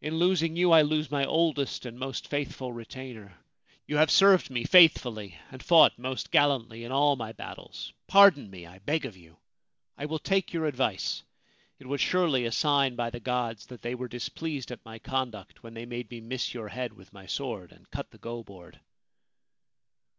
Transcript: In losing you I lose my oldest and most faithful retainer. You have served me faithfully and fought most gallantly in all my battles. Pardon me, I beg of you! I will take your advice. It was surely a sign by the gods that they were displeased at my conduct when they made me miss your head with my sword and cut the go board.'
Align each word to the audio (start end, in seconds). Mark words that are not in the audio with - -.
In 0.00 0.14
losing 0.16 0.56
you 0.56 0.72
I 0.72 0.80
lose 0.80 1.10
my 1.10 1.26
oldest 1.26 1.84
and 1.84 1.98
most 1.98 2.26
faithful 2.26 2.72
retainer. 2.72 3.36
You 3.86 3.98
have 3.98 4.10
served 4.10 4.48
me 4.48 4.64
faithfully 4.64 5.36
and 5.50 5.62
fought 5.62 5.98
most 5.98 6.30
gallantly 6.30 6.84
in 6.84 6.90
all 6.90 7.16
my 7.16 7.32
battles. 7.32 7.92
Pardon 8.06 8.48
me, 8.48 8.64
I 8.64 8.78
beg 8.78 9.04
of 9.04 9.14
you! 9.14 9.36
I 9.98 10.06
will 10.06 10.20
take 10.20 10.54
your 10.54 10.64
advice. 10.64 11.22
It 11.78 11.86
was 11.86 12.00
surely 12.00 12.46
a 12.46 12.50
sign 12.50 12.96
by 12.96 13.10
the 13.10 13.20
gods 13.20 13.66
that 13.66 13.82
they 13.82 13.94
were 13.94 14.08
displeased 14.08 14.70
at 14.70 14.82
my 14.86 14.98
conduct 14.98 15.62
when 15.62 15.74
they 15.74 15.84
made 15.84 16.10
me 16.10 16.22
miss 16.22 16.54
your 16.54 16.68
head 16.68 16.94
with 16.94 17.12
my 17.12 17.26
sword 17.26 17.70
and 17.70 17.90
cut 17.90 18.10
the 18.10 18.16
go 18.16 18.42
board.' 18.42 18.80